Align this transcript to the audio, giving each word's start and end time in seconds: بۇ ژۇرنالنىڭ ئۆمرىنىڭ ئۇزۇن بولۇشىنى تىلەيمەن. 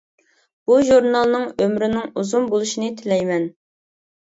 بۇ 0.71 0.77
ژۇرنالنىڭ 0.87 1.45
ئۆمرىنىڭ 1.51 2.11
ئۇزۇن 2.23 2.51
بولۇشىنى 2.57 2.93
تىلەيمەن. 3.01 3.51